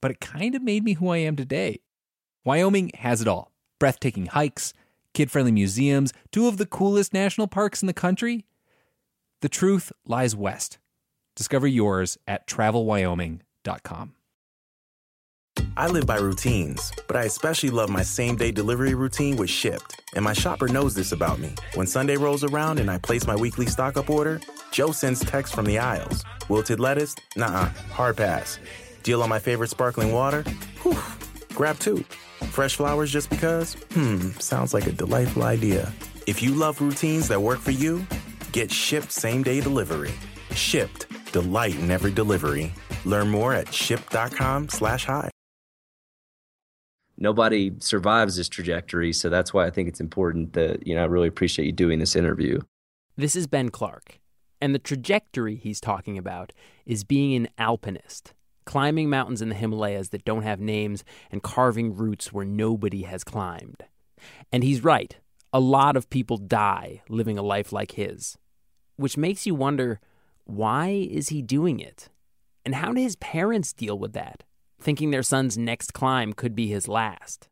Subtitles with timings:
[0.00, 1.80] but it kind of made me who I am today.
[2.44, 4.72] Wyoming has it all breathtaking hikes,
[5.14, 8.44] kid friendly museums, two of the coolest national parks in the country.
[9.40, 10.78] The truth lies west.
[11.36, 14.14] Discover yours at travelwyoming.com.
[15.76, 20.00] I live by routines, but I especially love my same day delivery routine with Shipt.
[20.14, 21.54] And my shopper knows this about me.
[21.74, 24.40] When Sunday rolls around and I place my weekly stock up order,
[24.72, 26.24] Joe sends texts from the aisles.
[26.48, 27.14] Wilted lettuce?
[27.36, 28.58] Nah, hard pass.
[29.02, 30.42] Deal on my favorite sparkling water?
[30.82, 30.98] Whew,
[31.54, 31.98] grab two.
[32.50, 33.74] Fresh flowers just because?
[33.92, 35.92] Hmm, sounds like a delightful idea.
[36.26, 38.06] If you love routines that work for you,
[38.52, 40.12] get Shipt same day delivery.
[40.50, 42.72] Shipt, delight in every delivery.
[43.04, 45.30] Learn more at shipt.com slash hi.
[47.20, 51.06] Nobody survives this trajectory, so that's why I think it's important that, you know, I
[51.06, 52.60] really appreciate you doing this interview.
[53.16, 54.20] This is Ben Clark,
[54.60, 56.52] and the trajectory he's talking about
[56.86, 58.34] is being an alpinist,
[58.68, 61.02] climbing mountains in the Himalayas that don't have names
[61.32, 63.82] and carving routes where nobody has climbed.
[64.52, 65.16] And he's right.
[65.54, 68.36] A lot of people die living a life like his,
[68.96, 70.00] which makes you wonder
[70.44, 72.10] why is he doing it?
[72.62, 74.44] And how do his parents deal with that,
[74.78, 77.48] thinking their son's next climb could be his last?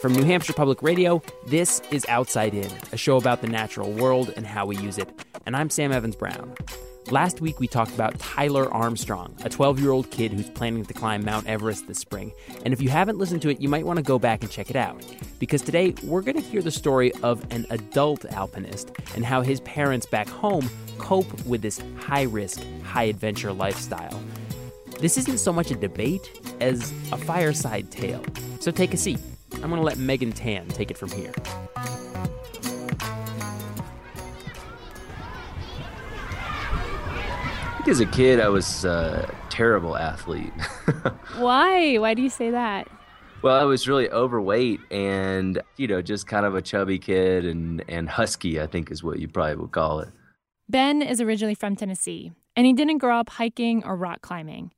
[0.00, 4.32] From New Hampshire Public Radio, this is Outside In, a show about the natural world
[4.36, 5.08] and how we use it.
[5.44, 6.54] And I'm Sam Evans Brown.
[7.10, 10.94] Last week, we talked about Tyler Armstrong, a 12 year old kid who's planning to
[10.94, 12.30] climb Mount Everest this spring.
[12.64, 14.70] And if you haven't listened to it, you might want to go back and check
[14.70, 15.04] it out.
[15.40, 19.60] Because today, we're going to hear the story of an adult alpinist and how his
[19.62, 24.22] parents back home cope with this high risk, high adventure lifestyle.
[25.00, 28.24] This isn't so much a debate as a fireside tale.
[28.60, 29.18] So take a seat.
[29.62, 31.32] I'm going to let Megan Tan take it from here.
[37.88, 40.52] As a kid, I was uh, a terrible athlete.
[41.38, 41.96] Why?
[41.96, 42.88] Why do you say that?
[43.42, 47.84] well, I was really overweight and, you know, just kind of a chubby kid and,
[47.88, 50.08] and husky, I think is what you probably would call it.
[50.68, 54.72] Ben is originally from Tennessee, and he didn't grow up hiking or rock climbing.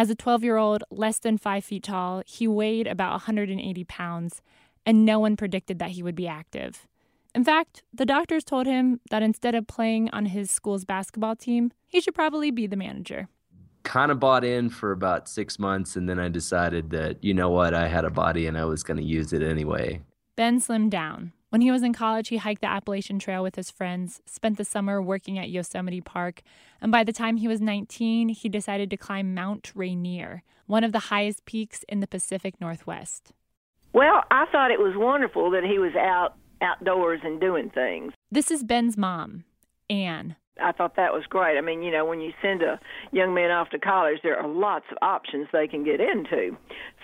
[0.00, 4.40] As a 12 year old, less than five feet tall, he weighed about 180 pounds,
[4.86, 6.86] and no one predicted that he would be active.
[7.34, 11.70] In fact, the doctors told him that instead of playing on his school's basketball team,
[11.86, 13.28] he should probably be the manager.
[13.82, 17.50] Kind of bought in for about six months, and then I decided that, you know
[17.50, 20.00] what, I had a body and I was going to use it anyway.
[20.34, 21.34] Ben slimmed down.
[21.50, 24.64] When he was in college, he hiked the Appalachian Trail with his friends, spent the
[24.64, 26.42] summer working at Yosemite Park,
[26.80, 30.92] and by the time he was 19, he decided to climb Mount Rainier, one of
[30.92, 33.32] the highest peaks in the Pacific Northwest.
[33.92, 38.12] Well, I thought it was wonderful that he was out outdoors and doing things.
[38.30, 39.44] This is Ben's mom,
[39.88, 40.36] Anne.
[40.62, 41.56] I thought that was great.
[41.56, 42.78] I mean, you know, when you send a
[43.12, 46.56] young man off to college, there are lots of options they can get into.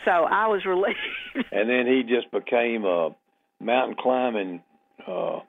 [0.04, 0.98] So I was relieved.
[1.50, 3.10] and then he just became a
[3.60, 4.62] mountain climbing
[5.06, 5.40] uh,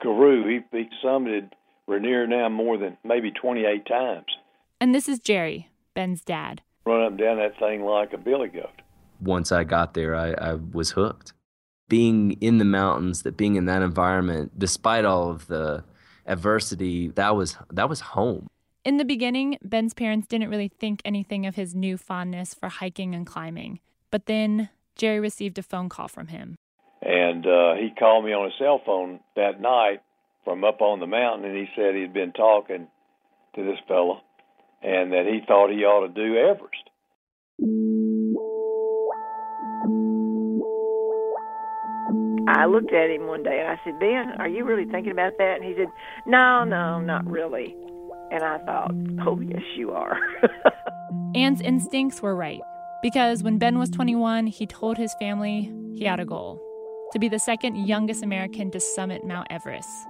[0.00, 0.48] guru.
[0.48, 1.50] He, he summited
[1.86, 4.26] Rainier now more than maybe 28 times.
[4.80, 6.62] And this is Jerry, Ben's dad.
[6.84, 8.82] Run up and down that thing like a billy goat.
[9.20, 11.32] Once I got there, I, I was hooked.
[11.88, 15.84] Being in the mountains, that being in that environment, despite all of the
[16.26, 18.46] adversity, that was that was home.
[18.84, 23.14] In the beginning, Ben's parents didn't really think anything of his new fondness for hiking
[23.14, 23.80] and climbing.
[24.10, 26.56] But then Jerry received a phone call from him.
[27.00, 30.00] And uh, he called me on his cell phone that night
[30.44, 32.88] from up on the mountain, and he said he'd been talking
[33.54, 34.20] to this fella
[34.82, 36.88] and that he thought he ought to do Everest.
[42.48, 45.32] I looked at him one day and I said, Ben, are you really thinking about
[45.38, 45.56] that?
[45.60, 45.88] And he said,
[46.26, 47.76] No, no, not really.
[48.30, 48.92] And I thought,
[49.26, 50.18] Oh, yes, you are.
[51.34, 52.60] Anne's instincts were right
[53.02, 56.60] because when Ben was 21, he told his family he had a goal
[57.12, 60.06] to be the second youngest American to summit Mount Everest.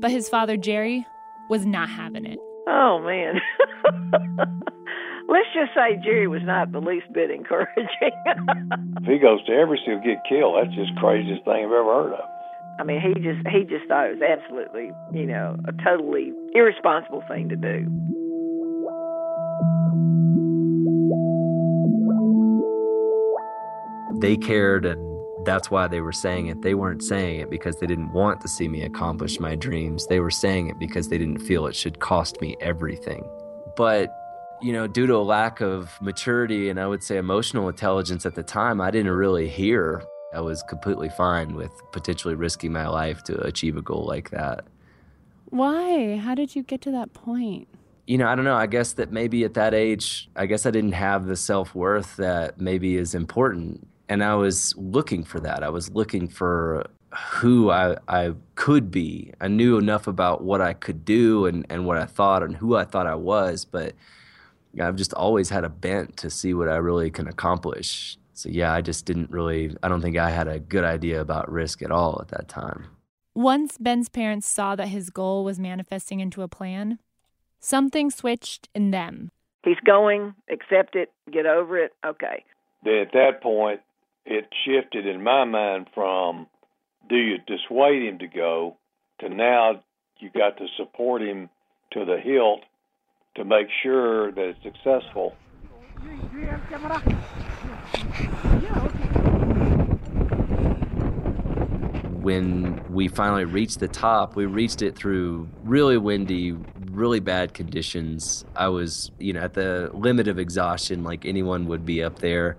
[0.00, 1.06] But his father, Jerry,
[1.48, 2.38] was not having it.
[2.66, 3.40] Oh, man.
[5.28, 7.86] Let's just say Jerry was not the least bit encouraging.
[8.26, 10.56] if he goes to Everest, he'll get killed.
[10.58, 12.20] That's just the craziest thing I've ever heard of.
[12.78, 17.22] I mean, he just he just thought it was absolutely, you know, a totally irresponsible
[17.28, 17.86] thing to do.
[24.20, 25.13] They cared and
[25.44, 26.62] that's why they were saying it.
[26.62, 30.06] They weren't saying it because they didn't want to see me accomplish my dreams.
[30.06, 33.28] They were saying it because they didn't feel it should cost me everything.
[33.76, 34.14] But,
[34.62, 38.34] you know, due to a lack of maturity and I would say emotional intelligence at
[38.34, 40.02] the time, I didn't really hear.
[40.34, 44.64] I was completely fine with potentially risking my life to achieve a goal like that.
[45.46, 46.16] Why?
[46.16, 47.68] How did you get to that point?
[48.06, 48.56] You know, I don't know.
[48.56, 52.16] I guess that maybe at that age, I guess I didn't have the self worth
[52.16, 55.64] that maybe is important and I was looking for that.
[55.64, 56.86] I was looking for
[57.32, 59.32] who I, I could be.
[59.40, 62.76] I knew enough about what I could do and, and what I thought and who
[62.76, 63.94] I thought I was, but
[64.80, 68.16] I've just always had a bent to see what I really can accomplish.
[68.34, 71.50] So, yeah, I just didn't really, I don't think I had a good idea about
[71.50, 72.86] risk at all at that time.
[73.34, 77.00] Once Ben's parents saw that his goal was manifesting into a plan,
[77.58, 79.32] something switched in them.
[79.64, 82.44] He's going, accept it, get over it, okay.
[82.84, 83.80] Then at that point,
[84.26, 86.46] it shifted in my mind from
[87.08, 88.76] do you dissuade him to go
[89.20, 89.82] to now
[90.18, 91.50] you got to support him
[91.92, 92.60] to the hilt
[93.36, 95.34] to make sure that it's successful.
[102.22, 106.52] When we finally reached the top, we reached it through really windy,
[106.90, 108.44] really bad conditions.
[108.56, 112.56] I was, you know, at the limit of exhaustion like anyone would be up there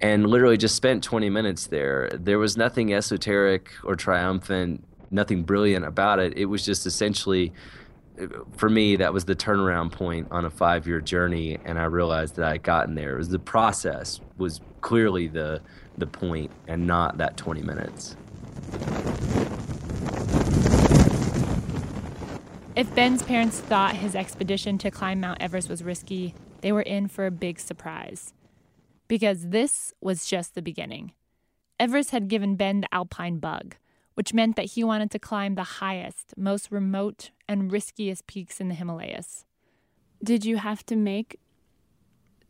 [0.00, 2.08] and literally just spent 20 minutes there.
[2.12, 6.36] There was nothing esoteric or triumphant, nothing brilliant about it.
[6.36, 7.52] It was just essentially,
[8.20, 11.58] uh, for me, that was the turnaround point on a five year journey.
[11.64, 13.14] And I realized that I had gotten there.
[13.14, 15.60] It was the process was clearly the,
[15.96, 18.16] the point and not that 20 minutes.
[22.76, 27.08] If Ben's parents thought his expedition to climb Mount Everest was risky, they were in
[27.08, 28.32] for a big surprise
[29.08, 31.12] because this was just the beginning.
[31.80, 33.76] Everest had given Ben the alpine bug,
[34.14, 38.68] which meant that he wanted to climb the highest, most remote, and riskiest peaks in
[38.68, 39.44] the Himalayas.
[40.22, 41.38] Did you have to make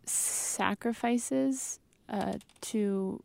[0.05, 3.23] sacrifices uh, to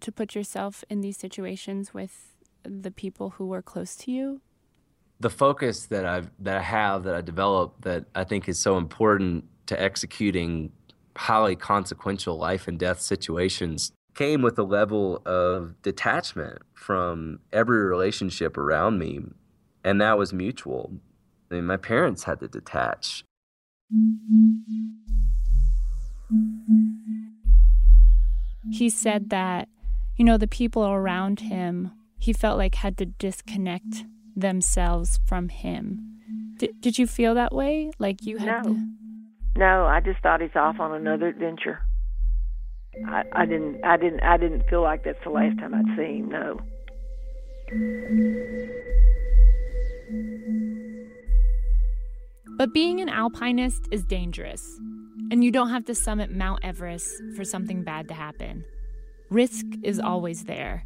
[0.00, 4.40] to put yourself in these situations with the people who were close to you?
[5.20, 8.78] The focus that I've that I have that I developed that I think is so
[8.78, 10.72] important to executing
[11.18, 18.56] highly consequential life and death situations came with a level of detachment from every relationship
[18.56, 19.20] around me.
[19.82, 20.92] And that was mutual.
[21.50, 23.24] I mean, my parents had to detach.
[28.70, 29.68] He said that,
[30.16, 34.04] you know, the people around him, he felt like had to disconnect
[34.36, 36.54] themselves from him.
[36.58, 37.90] D- did you feel that way?
[37.98, 38.74] Like you had no.
[38.74, 38.80] to.
[39.58, 41.80] No, I just thought he's off on another adventure.
[43.08, 46.18] I, I didn't I didn't I didn't feel like that's the last time I'd see
[46.18, 46.60] him, no.
[52.56, 54.62] But being an alpinist is dangerous,
[55.32, 58.64] and you don't have to summit Mount Everest for something bad to happen.
[59.28, 60.84] Risk is always there.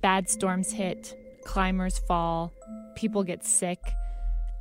[0.00, 2.52] Bad storms hit, climbers fall,
[2.96, 3.78] people get sick,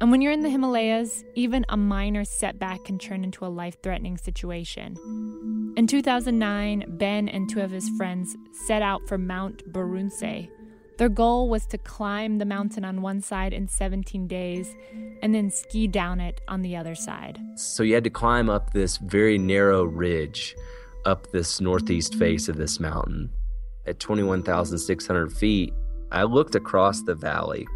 [0.01, 3.77] and when you're in the Himalayas, even a minor setback can turn into a life
[3.83, 4.97] threatening situation.
[5.77, 10.49] In 2009, Ben and two of his friends set out for Mount Baruntse.
[10.97, 14.75] Their goal was to climb the mountain on one side in 17 days
[15.21, 17.39] and then ski down it on the other side.
[17.55, 20.55] So you had to climb up this very narrow ridge
[21.05, 23.29] up this northeast face of this mountain.
[23.85, 25.75] At 21,600 feet,
[26.11, 27.67] I looked across the valley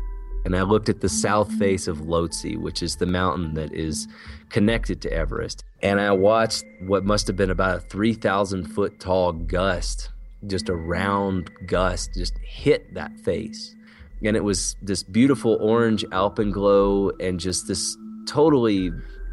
[0.46, 4.08] and I looked at the south face of Lhotse, which is the mountain that is
[4.50, 5.66] connected to Everest.
[5.82, 10.10] And I watched what must have been about a 3,000 foot tall gust
[10.48, 13.76] just a round gust just hit that face.
[14.24, 17.98] And it was this beautiful orange alpenglow and just this
[18.28, 18.92] totally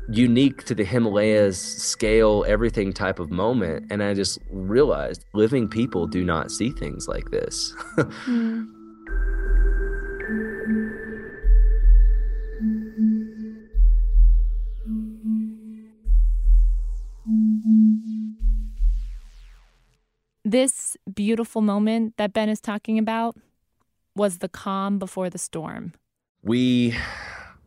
[0.08, 3.86] unique to the Himalayas scale, everything type of moment.
[3.90, 7.72] And I just realized living people do not see things like this.
[7.96, 8.81] mm.
[20.52, 23.34] This beautiful moment that Ben is talking about
[24.14, 25.94] was the calm before the storm.
[26.42, 26.94] We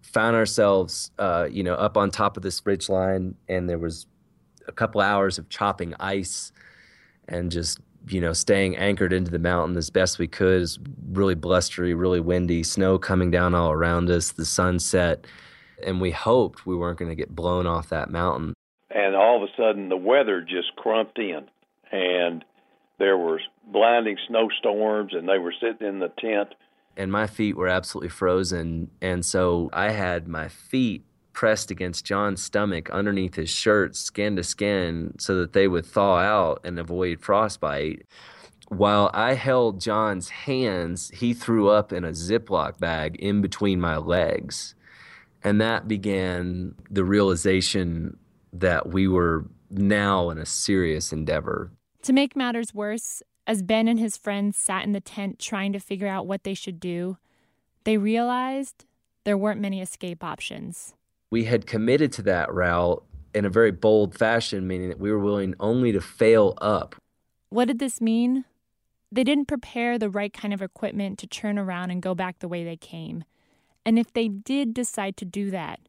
[0.03, 4.05] found ourselves, uh, you know, up on top of this ridge line, and there was
[4.67, 6.51] a couple hours of chopping ice
[7.27, 10.61] and just you know staying anchored into the mountain as best we could.
[10.61, 10.77] It's
[11.11, 15.25] really blustery, really windy, snow coming down all around us, the sunset,
[15.83, 18.53] and we hoped we weren't going to get blown off that mountain.
[18.91, 21.47] And all of a sudden, the weather just crumped in,
[21.91, 22.45] and
[22.97, 26.55] there were blinding snowstorms, and they were sitting in the tent.
[26.97, 28.89] And my feet were absolutely frozen.
[29.01, 34.43] And so I had my feet pressed against John's stomach underneath his shirt, skin to
[34.43, 38.07] skin, so that they would thaw out and avoid frostbite.
[38.69, 43.97] While I held John's hands, he threw up in a Ziploc bag in between my
[43.97, 44.73] legs.
[45.43, 48.17] And that began the realization
[48.53, 51.69] that we were now in a serious endeavor.
[52.05, 55.79] To make matters worse, as Ben and his friends sat in the tent trying to
[55.79, 57.17] figure out what they should do,
[57.83, 58.85] they realized
[59.23, 60.93] there weren't many escape options.
[61.31, 65.17] We had committed to that route in a very bold fashion, meaning that we were
[65.17, 66.95] willing only to fail up.
[67.49, 68.45] What did this mean?
[69.11, 72.47] They didn't prepare the right kind of equipment to turn around and go back the
[72.47, 73.23] way they came.
[73.83, 75.79] And if they did decide to do that,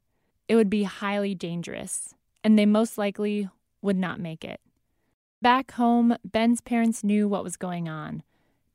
[0.49, 3.51] it would be highly dangerous, and they most likely
[3.83, 4.63] would not make it.
[5.47, 8.25] Back home, Ben's parents knew what was going on.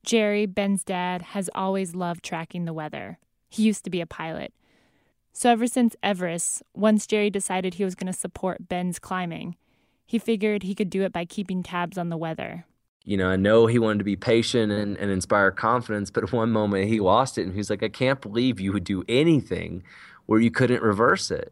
[0.06, 3.20] Jerry, Ben's dad, has always loved tracking the weather.
[3.50, 4.54] He used to be a pilot.
[5.34, 9.58] So, ever since Everest, once Jerry decided he was going to support Ben's climbing,
[10.06, 12.66] he figured he could do it by keeping tabs on the weather.
[13.04, 16.52] You know, I know he wanted to be patient and, and inspire confidence, but one
[16.52, 19.84] moment he lost it and he's like, I can't believe you would do anything
[20.26, 21.52] where you couldn't reverse it.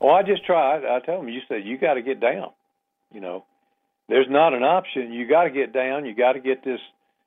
[0.00, 0.84] Well, I just tried.
[0.84, 2.50] I tell him, you said, you got to get down.
[3.12, 3.44] You know,
[4.08, 5.12] there's not an option.
[5.12, 6.04] You got to get down.
[6.04, 6.80] You got to get this.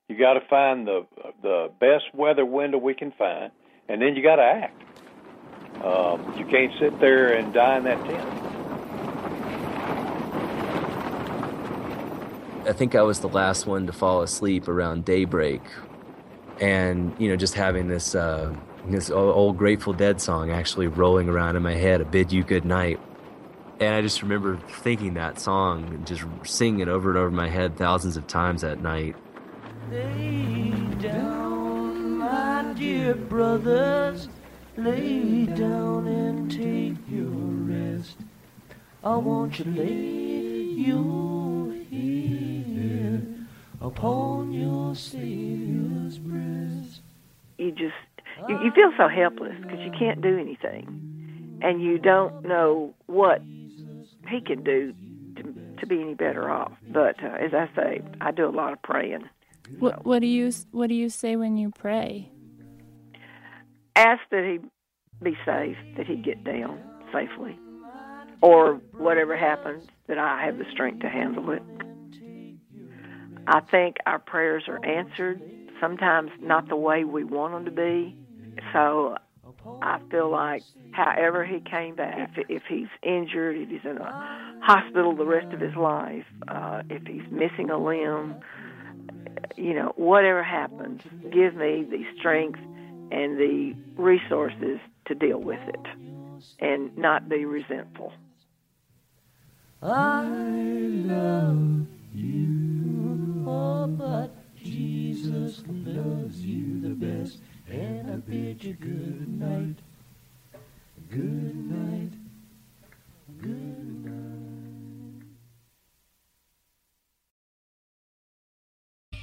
[0.08, 1.06] You got to find the
[1.42, 3.52] the best weather window we can find,
[3.90, 4.84] and then you got to act.
[5.84, 8.48] Um, you can't sit there and die in that tent.
[12.68, 15.62] I think I was the last one to fall asleep around daybreak,
[16.60, 18.54] and you know, just having this uh,
[18.88, 22.66] this old Grateful Dead song actually rolling around in my head, "I Bid You Good
[22.66, 23.00] Night."
[23.80, 27.36] And I just remember thinking that song and just singing it over and over in
[27.36, 29.16] my head thousands of times that night.
[29.92, 34.30] Lay down, my dear brothers,
[34.78, 38.18] lay down and take your rest.
[39.04, 43.22] I want you lay you here
[43.80, 47.02] upon your Savior's breast.
[47.60, 47.94] You just,
[48.50, 51.60] you, you feel so helpless because you can't do anything.
[51.62, 53.42] And you don't know what
[54.28, 54.94] he can do
[55.36, 55.44] to,
[55.80, 56.72] to be any better off.
[56.90, 59.24] But uh, as I say, I do a lot of praying.
[59.80, 62.32] What, what do you What do you say when you pray?
[63.96, 64.60] Ask that he
[65.24, 66.80] be safe, that he get down
[67.12, 67.58] safely,
[68.42, 71.64] or whatever happens, that I have the strength to handle it.
[73.48, 75.42] I think our prayers are answered.
[75.82, 78.16] Sometimes not the way we want them to be.
[78.74, 79.18] So
[79.82, 84.60] I feel like however he came back, if, if he's injured, if he's in a
[84.62, 88.36] hospital the rest of his life, uh, if he's missing a limb,
[89.56, 91.02] you know, whatever happens,
[91.32, 92.60] give me the strength
[93.12, 95.86] and the resources to deal with it
[96.60, 98.14] and not be resentful.
[99.82, 107.40] I love you, oh, but Jesus loves you the best
[107.70, 109.76] and I bid you good night.
[111.10, 112.12] Good night.
[113.42, 115.26] Good night.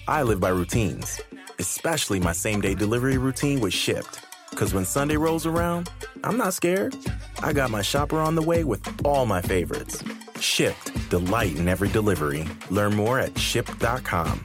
[0.06, 1.20] I live by routines,
[1.58, 4.20] especially my same day delivery routine with Shipt.
[4.50, 5.90] Because when Sunday rolls around,
[6.22, 6.94] I'm not scared.
[7.42, 10.02] I got my shopper on the way with all my favorites.
[10.38, 12.46] Shipt, delight in every delivery.
[12.70, 14.44] Learn more at shipt.com.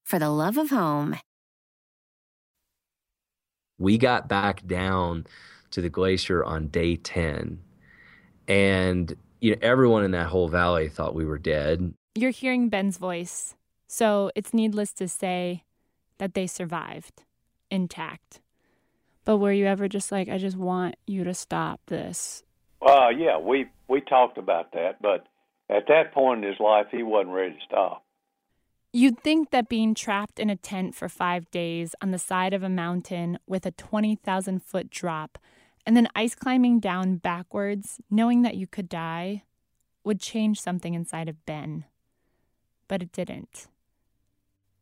[0.11, 1.15] for the love of home.
[3.79, 5.25] We got back down
[5.71, 7.61] to the glacier on day 10.
[8.45, 11.93] And you know, everyone in that whole valley thought we were dead.
[12.13, 13.55] You're hearing Ben's voice,
[13.87, 15.63] so it's needless to say
[16.17, 17.23] that they survived
[17.69, 18.41] intact.
[19.23, 22.43] But were you ever just like, I just want you to stop this?
[22.85, 25.25] Uh, yeah, we we talked about that, but
[25.69, 28.03] at that point in his life, he wasn't ready to stop.
[28.93, 32.61] You'd think that being trapped in a tent for five days on the side of
[32.61, 35.37] a mountain with a 20,000 foot drop
[35.85, 39.43] and then ice climbing down backwards, knowing that you could die,
[40.03, 41.85] would change something inside of Ben.
[42.89, 43.67] But it didn't.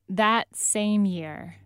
[0.10, 1.58] That same year,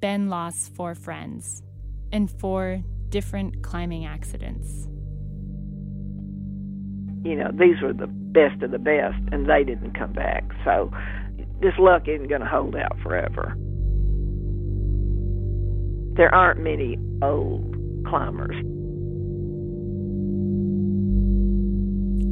[0.00, 1.62] Ben lost four friends
[2.10, 4.88] in four different climbing accidents.
[7.24, 10.44] You know, these were the best of the best, and they didn't come back.
[10.64, 10.90] So
[11.60, 13.56] this luck isn't going to hold out forever.
[16.16, 17.74] There aren't many old
[18.06, 18.56] climbers.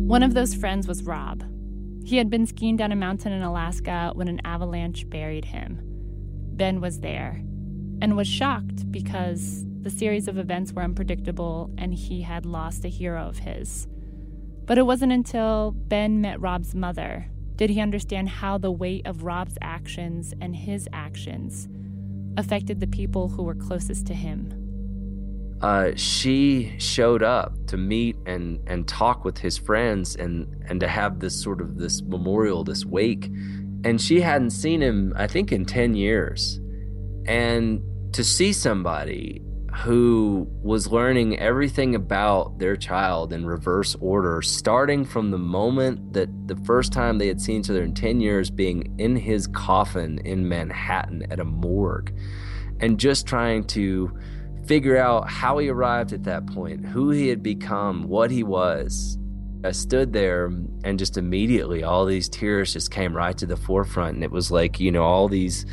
[0.09, 1.43] One of those friends was Rob.
[2.05, 5.81] He had been skiing down a mountain in Alaska when an avalanche buried him.
[6.57, 7.43] Ben was there
[8.01, 12.89] and was shocked because the series of events were unpredictable and he had lost a
[12.89, 13.87] hero of his.
[14.67, 19.23] But it wasn't until Ben met Rob's mother did he understand how the weight of
[19.25, 21.69] Rob's actions and his actions
[22.37, 24.61] affected the people who were closest to him.
[25.61, 30.89] Uh, she showed up to meet and, and talk with his friends and, and to
[30.89, 33.27] have this sort of this memorial, this wake.
[33.85, 36.61] And she hadn't seen him, I think, in 10 years.
[37.27, 39.43] And to see somebody
[39.77, 46.29] who was learning everything about their child in reverse order, starting from the moment that
[46.47, 50.19] the first time they had seen each other in 10 years being in his coffin
[50.25, 52.17] in Manhattan at a morgue,
[52.81, 54.17] and just trying to
[54.67, 59.19] figure out how he arrived at that point, who he had become, what he was.
[59.65, 60.47] I stood there
[60.85, 64.15] and just immediately all these tears just came right to the forefront.
[64.15, 65.65] And it was like, you know, all these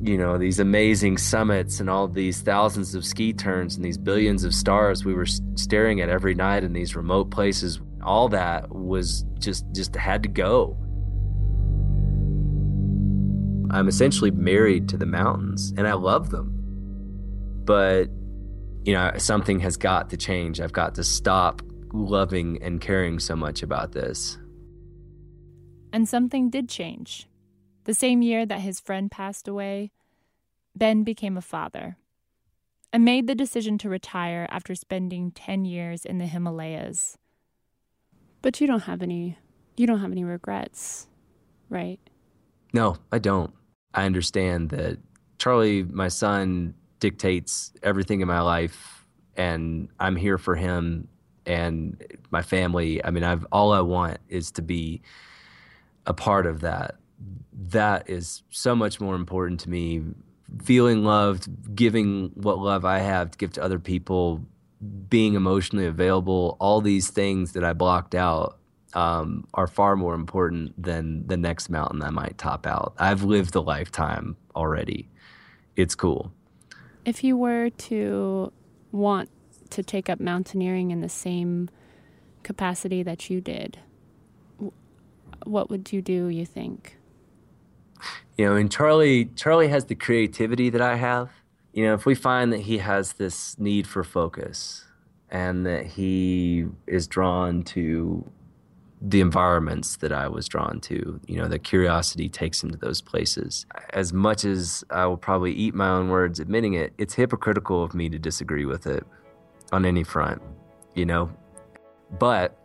[0.00, 4.44] you know these amazing summits and all these thousands of ski turns and these billions
[4.44, 9.24] of stars we were staring at every night in these remote places all that was
[9.38, 10.76] just just had to go.
[13.70, 16.54] I'm essentially married to the mountains and i love them.
[17.64, 18.08] But
[18.84, 20.60] you know something has got to change.
[20.60, 21.60] I've got to stop
[21.92, 24.38] loving and caring so much about this.
[25.92, 27.26] And something did change
[27.88, 29.90] the same year that his friend passed away,
[30.76, 31.96] Ben became a father
[32.92, 37.16] and made the decision to retire after spending 10 years in the Himalayas.
[38.42, 39.38] But you don't have any
[39.78, 41.06] you don't have any regrets,
[41.70, 41.98] right?
[42.74, 43.54] No, I don't.
[43.94, 44.98] I understand that
[45.38, 51.08] Charlie, my son, dictates everything in my life and I'm here for him
[51.46, 53.02] and my family.
[53.02, 55.00] I mean, I've all I want is to be
[56.04, 56.96] a part of that
[57.68, 60.02] that is so much more important to me.
[60.62, 64.44] Feeling loved, giving what love I have to give to other people,
[65.08, 68.58] being emotionally available, all these things that I blocked out
[68.94, 72.94] um, are far more important than the next mountain I might top out.
[72.98, 75.08] I've lived a lifetime already.
[75.76, 76.32] It's cool.
[77.04, 78.52] If you were to
[78.92, 79.30] want
[79.70, 81.68] to take up mountaineering in the same
[82.42, 83.78] capacity that you did,
[85.44, 86.97] what would you do, you think?
[88.36, 91.30] You know, and Charlie Charlie has the creativity that I have.
[91.72, 94.84] You know, if we find that he has this need for focus
[95.30, 98.24] and that he is drawn to
[99.00, 101.20] the environments that I was drawn to.
[101.26, 103.66] You know, the curiosity takes him to those places.
[103.90, 107.94] As much as I will probably eat my own words admitting it, it's hypocritical of
[107.94, 109.06] me to disagree with it
[109.72, 110.42] on any front,
[110.94, 111.30] you know?
[112.18, 112.56] But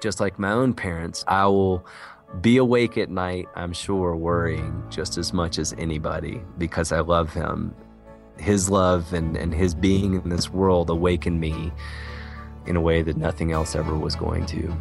[0.00, 1.84] just like my own parents, I will
[2.40, 7.32] be awake at night, I'm sure, worrying just as much as anybody because I love
[7.32, 7.74] him.
[8.38, 11.72] His love and, and his being in this world awakened me
[12.66, 14.76] in a way that nothing else ever was going to.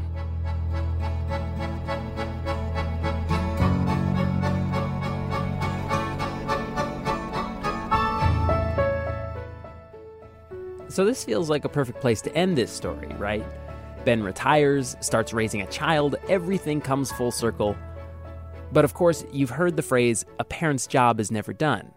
[10.90, 13.46] So this feels like a perfect place to end this story, right?
[14.08, 17.76] Ben retires, starts raising a child, everything comes full circle.
[18.72, 21.92] But of course, you've heard the phrase, a parent's job is never done.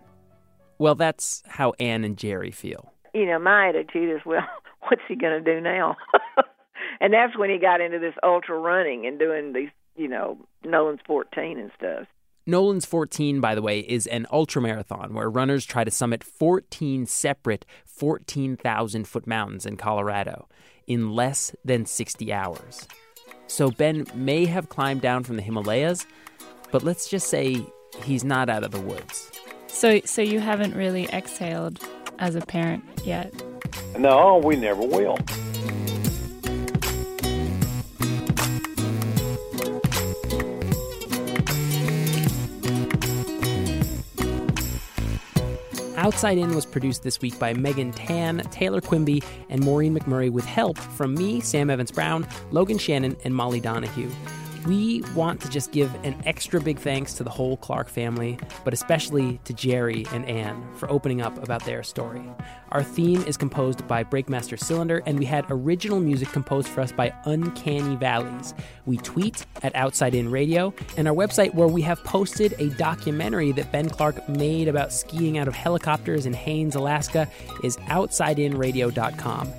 [0.78, 2.92] Well, that's how Anne and Jerry feel.
[3.14, 4.42] You know, my attitude is, well,
[4.88, 5.98] what's he going to do now?
[7.00, 10.98] and that's when he got into this ultra running and doing these, you know, Nolan's
[11.06, 12.08] 14 and stuff.
[12.44, 17.64] Nolan's 14, by the way, is an ultramarathon where runners try to summit 14 separate
[17.84, 20.48] 14,000 foot mountains in Colorado
[20.90, 22.88] in less than 60 hours.
[23.46, 26.04] So Ben may have climbed down from the Himalayas,
[26.72, 27.64] but let's just say
[28.02, 29.30] he's not out of the woods.
[29.68, 31.78] So, so you haven't really exhaled
[32.18, 33.32] as a parent yet?
[33.96, 35.16] No, we never will.
[46.12, 50.44] Outside In was produced this week by Megan Tan, Taylor Quimby, and Maureen McMurray with
[50.44, 54.10] help from me, Sam Evans Brown, Logan Shannon, and Molly Donahue.
[54.66, 58.74] We want to just give an extra big thanks to the whole Clark family, but
[58.74, 62.22] especially to Jerry and Anne for opening up about their story.
[62.70, 66.92] Our theme is composed by Breakmaster Cylinder, and we had original music composed for us
[66.92, 68.54] by Uncanny Valleys.
[68.84, 73.52] We tweet at Outside In Radio, and our website, where we have posted a documentary
[73.52, 77.28] that Ben Clark made about skiing out of helicopters in Haines, Alaska,
[77.64, 79.52] is OutsideInRadio.com.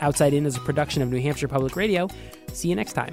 [0.00, 2.08] Outside In is a production of New Hampshire Public Radio.
[2.52, 3.12] See you next time.